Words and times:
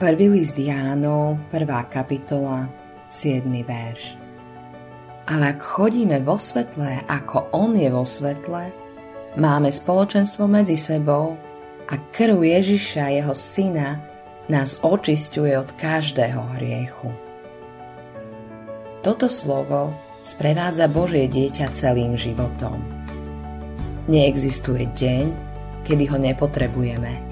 Prvý 0.00 0.32
list 0.32 0.56
Jánov, 0.56 1.36
prvá 1.52 1.84
kapitola, 1.84 2.72
7. 3.12 3.44
verš. 3.60 4.16
Ale 5.28 5.52
ak 5.52 5.60
chodíme 5.60 6.24
vo 6.24 6.40
svetle, 6.40 7.04
ako 7.04 7.52
On 7.52 7.76
je 7.76 7.84
vo 7.92 8.08
svetle, 8.08 8.72
máme 9.36 9.68
spoločenstvo 9.68 10.48
medzi 10.48 10.80
sebou 10.80 11.36
a 11.84 12.00
krv 12.16 12.32
Ježiša, 12.32 13.12
jeho 13.12 13.36
syna, 13.36 14.00
nás 14.48 14.80
očistuje 14.80 15.52
od 15.52 15.68
každého 15.76 16.48
hriechu. 16.56 17.12
Toto 19.04 19.28
slovo 19.28 19.92
sprevádza 20.24 20.88
Božie 20.88 21.28
dieťa 21.28 21.76
celým 21.76 22.16
životom. 22.16 22.80
Neexistuje 24.08 24.88
deň, 24.96 25.26
kedy 25.84 26.08
ho 26.08 26.16
nepotrebujeme 26.16 27.29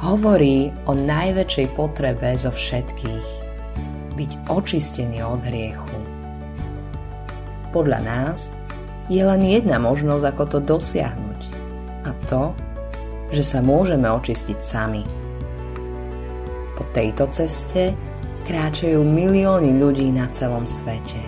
hovorí 0.00 0.72
o 0.88 0.96
najväčšej 0.96 1.76
potrebe 1.76 2.32
zo 2.40 2.48
všetkých 2.48 3.28
byť 4.16 4.30
očistený 4.48 5.20
od 5.20 5.40
hriechu. 5.44 5.96
Podľa 7.70 8.00
nás 8.00 8.50
je 9.12 9.20
len 9.20 9.44
jedna 9.44 9.76
možnosť, 9.76 10.24
ako 10.24 10.44
to 10.56 10.58
dosiahnuť 10.64 11.40
a 12.08 12.10
to, 12.26 12.56
že 13.28 13.44
sa 13.44 13.60
môžeme 13.60 14.08
očistiť 14.08 14.58
sami. 14.58 15.04
Po 16.80 16.82
tejto 16.96 17.28
ceste 17.28 17.92
kráčajú 18.48 19.04
milióny 19.04 19.76
ľudí 19.76 20.08
na 20.10 20.26
celom 20.32 20.64
svete. 20.64 21.20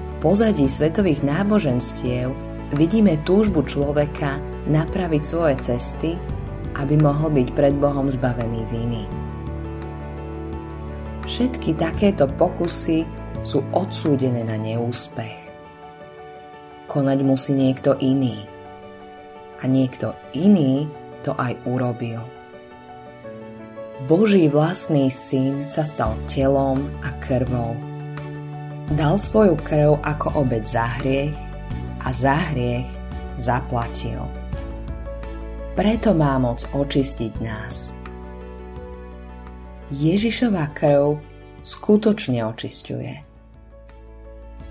V 0.00 0.12
pozadí 0.24 0.64
svetových 0.64 1.20
náboženstiev 1.20 2.32
vidíme 2.72 3.20
túžbu 3.28 3.60
človeka 3.68 4.40
napraviť 4.64 5.22
svoje 5.22 5.54
cesty 5.60 6.16
aby 6.76 6.94
mohol 6.96 7.32
byť 7.32 7.48
pred 7.52 7.74
Bohom 7.76 8.08
zbavený 8.08 8.62
viny. 8.72 9.02
Všetky 11.28 11.78
takéto 11.78 12.26
pokusy 12.26 13.06
sú 13.46 13.62
odsúdené 13.74 14.42
na 14.42 14.58
neúspech. 14.58 15.38
Konať 16.90 17.18
musí 17.24 17.56
niekto 17.56 17.96
iný. 18.02 18.44
A 19.62 19.70
niekto 19.70 20.18
iný 20.34 20.90
to 21.22 21.32
aj 21.38 21.54
urobil. 21.64 22.26
Boží 24.10 24.50
vlastný 24.50 25.14
syn 25.14 25.70
sa 25.70 25.86
stal 25.86 26.18
telom 26.26 26.90
a 27.06 27.14
krvou. 27.22 27.78
Dal 28.98 29.14
svoju 29.14 29.54
krv 29.62 30.02
ako 30.02 30.42
obec 30.42 30.66
za 30.66 30.98
hriech 30.98 31.38
a 32.02 32.10
za 32.10 32.34
hriech 32.50 32.90
zaplatil 33.38 34.41
preto 35.72 36.12
má 36.12 36.36
moc 36.36 36.64
očistiť 36.72 37.32
nás. 37.40 37.96
Ježišova 39.92 40.72
krv 40.72 41.20
skutočne 41.64 42.44
očisťuje. 42.48 43.14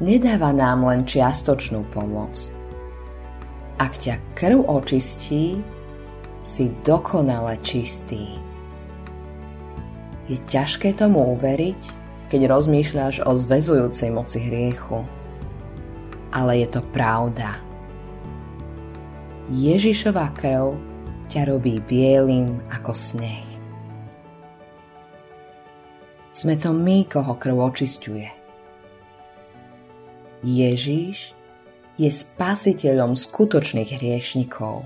Nedáva 0.01 0.49
nám 0.49 0.81
len 0.85 1.05
čiastočnú 1.05 1.85
pomoc. 1.93 2.49
Ak 3.77 3.97
ťa 4.01 4.17
krv 4.33 4.65
očistí, 4.65 5.61
si 6.41 6.73
dokonale 6.81 7.61
čistý. 7.61 8.41
Je 10.25 10.37
ťažké 10.49 10.97
tomu 10.97 11.37
uveriť, 11.37 11.81
keď 12.33 12.41
rozmýšľaš 12.49 13.21
o 13.25 13.31
zväzujúcej 13.37 14.09
moci 14.09 14.41
hriechu. 14.41 15.05
Ale 16.33 16.65
je 16.65 16.67
to 16.77 16.81
pravda. 16.93 17.61
Ježišova 19.53 20.33
krv 20.33 20.90
ťa 21.31 21.47
robí 21.47 21.79
bielým 21.79 22.59
ako 22.67 22.91
sneh. 22.91 23.47
Sme 26.35 26.59
to 26.59 26.75
my, 26.75 27.07
koho 27.07 27.39
krv 27.39 27.71
očisťuje. 27.71 28.29
Ježíš 30.43 31.31
je 31.95 32.09
spasiteľom 32.09 33.15
skutočných 33.15 33.95
hriešnikov. 33.95 34.83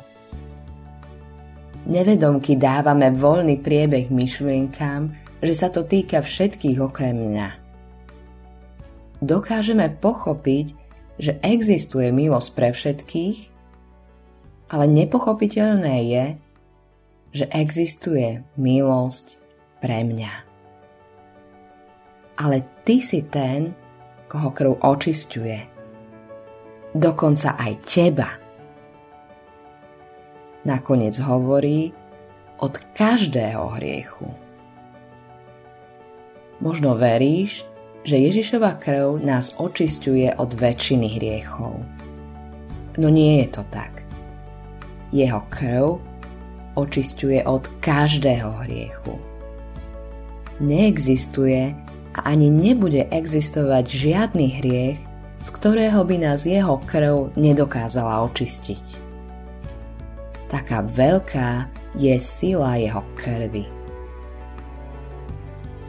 Nevedomky 1.86 2.58
dávame 2.58 3.14
voľný 3.14 3.62
priebeh 3.62 4.10
myšlienkám, 4.10 5.16
že 5.42 5.54
sa 5.54 5.70
to 5.70 5.86
týka 5.86 6.22
všetkých 6.22 6.82
okrem 6.82 7.14
mňa. 7.14 7.50
Dokážeme 9.22 9.94
pochopiť, 9.98 10.76
že 11.16 11.40
existuje 11.40 12.12
milosť 12.12 12.50
pre 12.52 12.70
všetkých 12.76 13.55
ale 14.70 14.86
nepochopiteľné 14.90 15.96
je, 16.10 16.26
že 17.36 17.46
existuje 17.52 18.42
milosť 18.56 19.38
pre 19.84 20.08
mňa. 20.08 20.34
Ale 22.40 22.64
ty 22.88 23.04
si 23.04 23.24
ten, 23.28 23.76
koho 24.32 24.52
krv 24.52 24.80
očisťuje. 24.80 25.60
Dokonca 26.96 27.60
aj 27.60 27.74
teba. 27.84 28.30
Nakoniec 30.64 31.16
hovorí 31.22 31.92
od 32.64 32.74
každého 32.96 33.78
hriechu. 33.78 34.32
Možno 36.64 36.96
veríš, 36.96 37.68
že 38.08 38.16
Ježišova 38.16 38.80
krv 38.80 39.20
nás 39.20 39.60
očisťuje 39.60 40.40
od 40.40 40.56
väčšiny 40.56 41.20
hriechov. 41.20 41.84
No 42.96 43.08
nie 43.12 43.44
je 43.44 43.48
to 43.60 43.64
tak. 43.68 44.05
Jeho 45.16 45.40
krv 45.48 46.04
očisťuje 46.76 47.48
od 47.48 47.72
každého 47.80 48.68
hriechu. 48.68 49.16
Neexistuje 50.60 51.72
a 52.16 52.20
ani 52.36 52.52
nebude 52.52 53.08
existovať 53.08 53.86
žiadny 53.88 54.60
hriech, 54.60 55.00
z 55.40 55.50
ktorého 55.56 56.04
by 56.04 56.20
nás 56.20 56.44
jeho 56.44 56.84
krv 56.84 57.32
nedokázala 57.40 58.28
očistiť. 58.28 59.08
Taká 60.52 60.84
veľká 60.84 61.72
je 61.96 62.16
sila 62.20 62.76
jeho 62.76 63.00
krvi. 63.16 63.72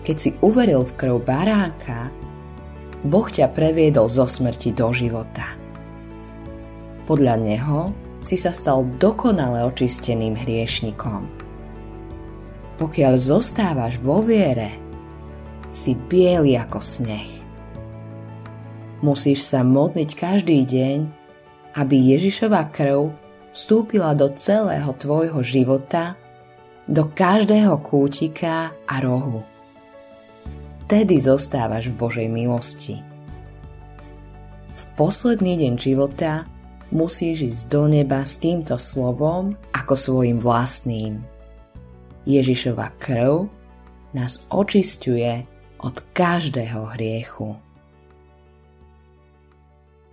Keď 0.06 0.16
si 0.22 0.30
uveril 0.38 0.86
v 0.86 0.92
krv 0.94 1.18
baránka, 1.18 2.14
Boh 3.02 3.26
ťa 3.26 3.50
previedol 3.50 4.06
zo 4.06 4.22
smrti 4.22 4.70
do 4.70 4.94
života. 4.94 5.58
Podľa 7.10 7.34
neho 7.42 8.05
si 8.20 8.36
sa 8.40 8.52
stal 8.52 8.84
dokonale 8.96 9.64
očisteným 9.66 10.34
hriešnikom. 10.34 11.28
Pokiaľ 12.76 13.14
zostávaš 13.16 13.96
vo 14.00 14.20
viere, 14.20 14.76
si 15.72 15.92
biely 15.92 16.56
ako 16.56 16.80
sneh. 16.80 17.28
Musíš 19.04 19.44
sa 19.44 19.60
modliť 19.60 20.10
každý 20.16 20.64
deň, 20.64 20.98
aby 21.76 21.96
Ježišova 22.16 22.72
krv 22.72 23.12
vstúpila 23.52 24.16
do 24.16 24.32
celého 24.32 24.88
tvojho 24.96 25.44
života, 25.44 26.16
do 26.88 27.04
každého 27.04 27.76
kútika 27.84 28.72
a 28.88 28.94
rohu. 29.04 29.44
Tedy 30.88 31.20
zostávaš 31.20 31.92
v 31.92 31.98
Božej 31.98 32.28
milosti. 32.30 33.04
V 34.76 34.82
posledný 34.96 35.60
deň 35.60 35.74
života 35.76 36.48
musíš 36.90 37.50
ísť 37.50 37.62
do 37.70 37.82
neba 37.90 38.22
s 38.22 38.38
týmto 38.38 38.78
slovom 38.78 39.54
ako 39.74 39.94
svojim 39.94 40.38
vlastným. 40.38 41.22
Ježišova 42.26 42.94
krv 42.98 43.46
nás 44.14 44.42
očistuje 44.50 45.46
od 45.82 45.94
každého 46.14 46.96
hriechu. 46.98 47.54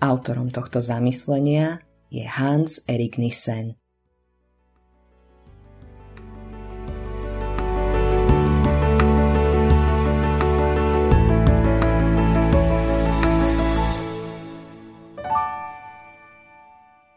Autorom 0.03 0.51
tohto 0.51 0.83
zamyslenia 0.83 1.79
je 2.11 2.27
Hans 2.27 2.83
Erik 2.85 3.15
Nissen. 3.17 3.79